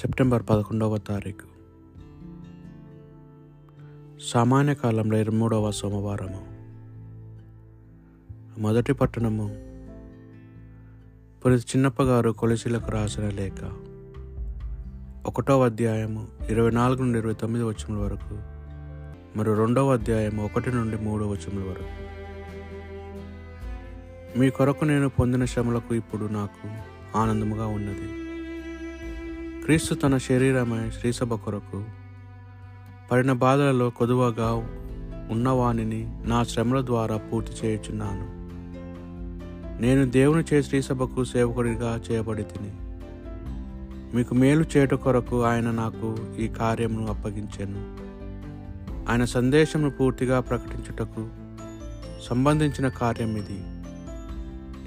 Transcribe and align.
September 0.00 0.42
పదకొండవ 0.50 0.98
తారీఖు. 0.98 1.46
సామాన్య 4.32 4.74
కాలంలో 4.74 5.18
ఇరవై 5.18 5.36
మూడవ 5.36 5.70
సోమవారము. 5.70 6.46
మొదటి 8.60 8.92
పట్టణము 8.92 9.46
పురి 11.44 11.54
చిన్నప్పగారు 11.54 12.30
కొలసీలకు 12.30 12.90
రాసిన 12.90 13.28
లేఖ. 13.28 13.72
ఒకటవ 15.26 15.64
అధ్యాయము 15.64 16.28
ఇరవై 16.50 16.70
నాలుగు 16.70 17.02
నుండి 17.02 17.18
ఇరవై 17.18 17.34
తొమ్మిది 17.34 17.64
వచనముల 17.64 18.04
వరకు 18.04 18.34
మరియు 19.38 19.54
రెండవ 19.54 19.92
అధ్యాయము 19.92 20.44
ఒకటి 20.44 20.70
నుండి 20.70 20.96
మూడో 20.96 21.28
వచనముల 21.28 21.68
వరకు. 21.68 22.04
మీ 24.38 24.50
కొరకు 24.50 24.84
నేను 24.84 25.08
పొందిన 25.08 25.44
శ్రమలకు 25.44 25.94
ఇప్పుడు 25.94 26.24
నాకు 26.24 26.68
ఆనందముగా 27.18 27.66
ఉన్నది. 27.66 28.23
క్రీస్తు 29.64 29.94
తన 29.94 30.18
శరీరమై 30.18 30.90
శ్రీసభ 30.90 31.34
కొరకు 31.34 31.84
పడిన 33.10 33.32
బాధలలో 33.32 33.90
కొదువగా 33.90 34.48
ఉన్నవానిని 35.30 36.00
నా 36.26 36.44
శ్రమల 36.44 36.86
ద్వారా 36.86 37.16
పూర్తి 37.16 37.66
చేయుచున్నాను. 37.66 38.26
నేను 39.82 40.10
దేవుని 40.10 40.44
చే 40.54 40.62
శ్రీసభకు 40.62 41.24
సేవకుడిగా 41.24 42.00
చేయబడి 42.10 42.42
తిని 42.42 42.72
మీకు 44.16 44.34
మేలు 44.34 44.64
చేయట 44.76 44.94
కొరకు 44.94 45.42
ఆయన 45.42 45.70
నాకు 45.70 46.16
ఈ 46.38 46.48
కార్యమును 46.48 47.06
అప్పగించాను. 47.06 47.82
ఆయన 49.10 49.24
సందేశమును 49.24 49.90
పూర్తిగా 49.90 50.40
ప్రకటించుటకు 50.40 51.28
సంబంధించిన 52.22 52.88
కార్యం 52.88 53.36
ఇది. 53.36 53.60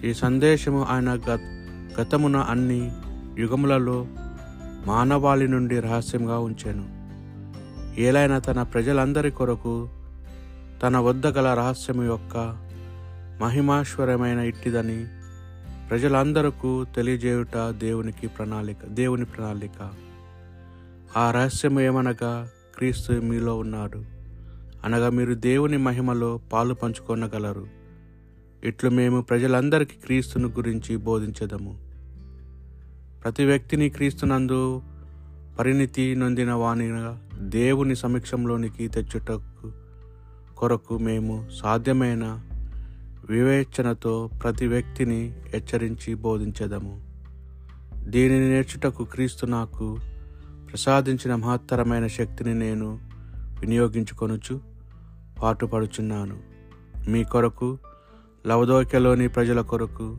ఈ 0.09 0.13
సందేశము 0.13 0.83
ఆయన 0.83 1.19
గతమున 2.01 2.37
అన్ని 2.37 2.91
యుగములలో 3.41 4.07
మానవాళి 4.85 5.47
నుండి 5.47 5.79
రహస్యంగా 5.79 6.39
ఉంచాను. 6.39 6.97
ఏలైనా 8.01 8.39
తన 8.39 8.61
ప్రజలందరి 8.61 9.31
కొరకు 9.31 9.89
తన 10.83 10.97
వద్ద 10.97 11.27
గల 11.27 11.53
రహస్యం 11.53 12.05
యొక్క 12.05 12.57
మహిమాశ్వరమైన 13.41 14.39
ఇట్టిదని 14.39 15.05
ప్రజలందరకు 15.89 16.85
తెలియజేయుట 16.95 17.69
దేవునికి 17.69 18.27
ప్రణాళిక 18.27 18.77
దేవుని 18.85 19.25
ప్రణాళిక. 19.25 19.89
ఆ 21.17 21.31
రహస్యం 21.31 21.79
ఏమనగా 21.79 22.49
క్రీస్తు 22.77 23.11
మీలో 23.11 23.57
ఉన్నాడు. 23.57 24.03
అనగా 24.85 25.09
మీరు 25.09 25.33
దేవుని 25.33 25.77
మహిమలో 25.77 26.39
పాలు 26.53 26.73
పంచుకొనగలరు. 26.73 27.67
ఇట్లు 28.63 28.89
మేము 28.89 29.21
ప్రజలందరికీ 29.21 29.95
క్రీస్తును 30.05 30.47
గురించి 30.47 30.97
బోధించదము. 30.97 31.86
ప్రతి 33.27 33.45
వ్యక్తిని 33.45 33.89
క్రీస్తునందు 33.89 34.81
పరిణితి 35.59 36.15
నొందిన 36.15 36.51
వాణిగా 36.51 37.21
దేవుని 37.39 37.95
సమక్షంలోనికి 37.95 38.87
తెచ్చుటకు 38.87 39.71
కొరకు 40.57 40.97
మేము 40.97 41.47
సాధ్యమైన 41.53 42.39
వివేచనతో 43.29 44.29
ప్రతి 44.43 44.67
వ్యక్తిని 44.67 45.35
హెచ్చరించి 45.47 46.13
బోధించదము. 46.13 47.01
దీనిని 48.09 48.49
నేర్చుటకు 48.49 49.03
క్రీస్తు 49.03 49.45
నాకు 49.45 49.97
ప్రసాదించిన 50.71 51.35
మహత్తరమైన 51.35 52.07
శక్తిని 52.07 52.53
నేను 52.53 52.99
వినియోగించుకొనుచు 53.59 54.61
పాటుపడుచున్నాను. 55.41 56.39
మీ 57.09 57.23
కొరకు 57.23 57.77
లవదోకెలోని 58.47 59.27
ప్రజల 59.27 59.61
కొరకు 59.61 60.17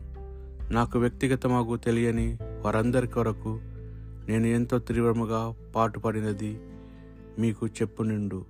నాకు 0.71 0.99
వ్యక్తిగతమాగు 0.99 1.75
తెలియని 1.75 2.37
వారందరి 2.65 3.07
కొరకు 3.07 3.59
నేను 4.27 4.45
ఎంతో 4.45 4.79
తీవ్రముగా 4.79 5.53
పాటుపడినది 5.75 6.59
మీకు 7.39 7.67
చెప్పు 7.67 8.03
నిండు 8.03 8.45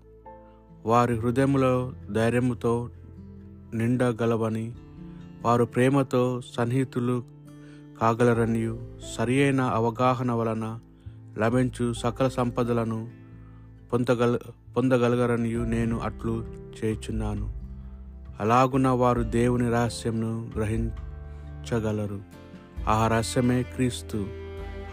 వారి 0.86 1.20
హృదయములో 1.20 1.94
ధైర్యముతో 2.12 2.90
నిండగలవని 3.74 4.74
వారు 5.42 5.64
ప్రేమతో 5.64 6.42
సన్నిహితులు 6.58 7.24
కాగలరని 8.02 8.78
సరి 9.18 9.44
అయిన 9.44 9.62
అవగాహన 9.62 10.31
వలన 10.31 10.80
లభించు 11.40 11.94
సకల 11.94 12.28
సంపదలను 12.28 13.09
పొందగల 13.94 14.40
పొందగలగరని 14.78 15.70
నేను 15.70 16.00
అట్లు 16.00 16.46
చేయుచున్నాను. 16.78 17.53
అలాగున 18.40 18.88
వారు 18.88 19.22
దేవుని 19.22 19.70
రహస్యంను 19.70 20.52
గ్రహించగలరు. 20.56 22.39
ఆ 22.88 23.07
రహస్యమే 23.07 23.63
క్రీస్తు. 23.63 24.28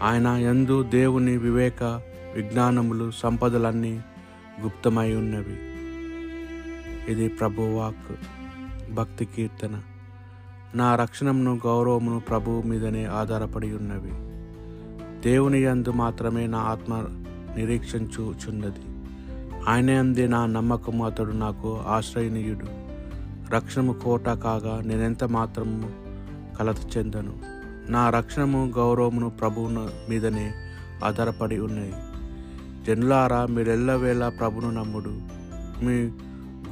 ఆయన 0.03 0.27
యందు 0.27 0.83
దేవుని 0.83 1.37
వివేక 1.37 2.01
విజ్ఞానములు 2.35 3.11
సంపదలన్నీ 3.11 4.01
గుప్తమై 4.63 5.13
ఉన్నవి. 5.13 5.59
ఇది 7.11 7.27
ప్రభువాక్ 7.29 8.15
భక్తి 8.91 9.25
కీర్తన. 9.25 9.81
నా 10.75 10.95
రక్షణమును 10.95 11.59
గౌరవమును 11.67 12.19
ప్రభువు 12.19 12.61
మీదనే 12.61 13.05
ఆధారపడి 13.05 13.73
ఉన్నవి. 13.73 14.11
దేవుని 15.29 15.63
యందు 15.63 15.91
మాత్రమే 15.91 16.47
నా 16.47 16.57
ఆత్మ 16.57 16.93
నిరీక్షించుచున్నది. 17.55 18.97
ఆయన 19.67 19.99
అందే 19.99 20.27
నా 20.27 20.45
నమ్మకము 20.45 21.05
అతడు 21.05 21.31
నాకు 21.31 21.81
ఆశ్రయనీయుడు. 21.87 22.87
రక్షణము 23.55 23.93
కోట 23.93 24.25
కాగా 24.25 24.81
నేనెంత 24.85 25.23
మాత్రము 25.23 25.91
కలత 26.59 26.97
చెందను? 26.97 27.56
నా 27.89 28.09
రక్షణము 28.09 28.73
గౌరవమును 28.77 29.29
ప్రభువును 29.29 29.89
మీదనే 30.09 30.53
ఆధారపడి 31.05 31.59
ఉన్నాయి 31.59 31.93
జనులారా 32.85 33.45
మీరెల్లవేళ 33.45 34.29
ప్రభును 34.29 34.71
నమ్ముడు. 34.71 35.09
మీ 35.85 36.11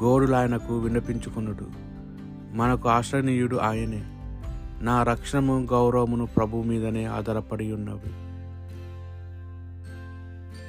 గోరులాయనకు 0.03 0.63
ఆయనకు 0.63 0.79
విన్నపించుకునుడు. 0.79 1.67
మనకు 2.53 2.89
ఆశ్రయనీయుడు 2.89 3.55
ఆయనే. 3.55 4.03
నా 4.85 5.03
రక్షణము 5.03 5.67
గౌరవమును 5.71 6.25
ప్రభు 6.25 6.57
మీదనే 6.57 7.05
ఆధారపడి 7.05 7.73
ఉన్నవి. 7.73 8.09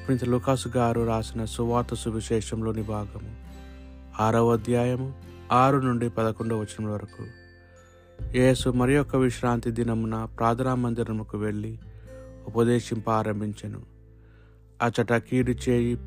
ప్రింత 0.07 0.25
లుకాసు 0.25 0.69
గారు 0.77 1.07
రాసిన 1.07 1.45
సువార్త 1.45 1.95
సువిశేషంలోని 1.95 2.83
భాగము. 2.83 3.37
ఆరవ 4.21 4.53
అధ్యాయము 4.53 5.13
ఆరు 5.53 5.77
నుండి 5.77 6.09
పదకొండవ 6.09 6.57
వచనం 6.57 6.93
వరకు. 6.93 7.46
యేసు 8.35 8.69
మరి 8.69 8.95
యొక్క 8.95 9.17
విశ్రాంతి 9.17 9.71
దినమున 9.71 10.25
ప్రార్థనా 10.25 10.75
మందిరముకు 10.75 11.39
వెళ్ళి 11.39 11.79
ఉపదేశింప 12.47 13.11
ఆరంభించెను. 13.11 13.81
అచట 14.83 15.13
కీడు 15.13 15.51
చేయి 15.51 15.99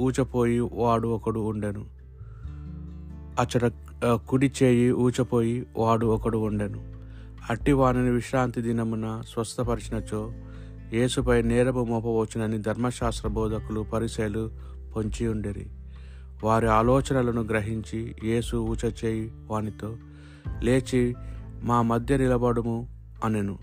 ఊచపోయి 0.00 0.60
వాడు 0.60 1.08
ఒకడు 1.08 1.40
ఉండెను. 1.40 1.84
అచట 3.40 3.72
కుడి 4.28 4.52
చేయి 4.62 4.92
ఊచపోయి 4.92 5.66
వాడు 5.76 6.06
ఒకడు 6.06 6.38
ఉండెను. 6.38 6.94
అట్టి 7.50 7.72
వానిని 7.72 8.10
విశ్రాంతి 8.10 8.62
దినమున 8.62 9.22
స్వస్థపరిచినచో 9.28 10.32
యేసుపై 10.92 11.42
నేరపు 11.42 11.84
మోపవచ్చునని 11.84 12.58
ధర్మశాస్త్ర 12.58 13.28
బోధకులు 13.28 13.80
పరిశైలు 13.80 14.50
పొంచి 14.96 15.28
ఉండేరి. 15.28 15.66
వారి 16.44 16.68
ఆలోచనలను 16.68 17.42
గ్రహించి 17.42 18.14
యేసు 18.24 18.56
ఊచ 18.56 18.90
చేయి 19.04 19.32
వానితో 19.46 19.96
లేచి 20.62 21.14
మా 21.62 21.82
మధ్య 21.82 22.16
నిలబడుము 22.16 22.88
అనెను. 23.24 23.58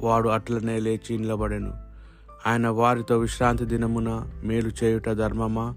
వాడు 0.00 0.28
అట్లనే 0.28 0.80
లేచి 0.80 1.18
నిలబడెను. 1.18 1.72
ఆయన 2.46 2.68
వారితో 2.68 3.18
విశ్రాంతి 3.18 3.64
దినమున 3.64 4.30
మేలు 4.44 4.70
చేయుట 4.84 5.10
ధర్మమా? 5.10 5.74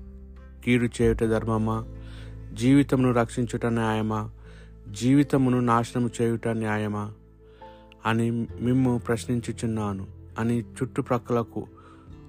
కీడు 0.63 0.87
చేయుట 1.01 1.23
ధర్మమా? 1.23 1.85
జీవితమును 2.53 3.11
రక్షించుట 3.11 3.65
న్యాయమా? 3.65 4.29
జీవితమును 4.91 5.59
నాశనము 5.59 6.09
చేయుట 6.21 6.47
న్యాయమా? 6.47 7.11
అని 8.05 8.31
మిమ్ము 8.61 9.01
ప్రశ్నించుచున్నాను. 9.07 10.07
అని 10.39 10.59
చుట్టుప్రక్కలకు 10.59 11.67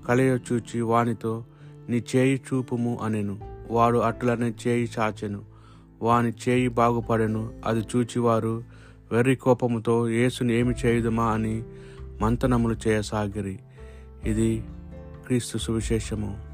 కలియచూచి 0.09 0.81
వానితో 0.81 1.45
నీ 1.89 2.05
చేయి 2.17 2.37
చూపుము 2.37 2.99
అనెను. 3.03 3.39
వాడు 3.71 3.99
అట్లనే 3.99 4.55
చేయి 4.67 4.91
చాచెను. 4.99 5.43
వాని 6.03 6.33
చేయి 6.49 6.69
బాగుపడెను. 6.69 7.51
అది 7.67 7.81
చూచి 7.81 8.19
వారు 8.19 8.65
వెర్రి 9.13 9.37
కోపముతో 9.37 10.09
యేసుని 10.09 10.55
ఏమి 10.55 10.75
చేయుదుమా 10.87 11.25
అని 11.25 11.63
మంతనములు 12.21 12.77
చేయసాగిరి. 12.89 13.59
ఇది 14.25 14.65
క్రీస్తు 15.27 15.59
సువిశేషము. 15.59 16.54